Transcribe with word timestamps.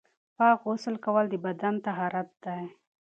پاک 0.37 0.57
غسل 0.67 0.95
کول 1.05 1.25
د 1.29 1.35
بدن 1.45 1.75
طهارت 1.85 2.29
دی. 2.43 2.61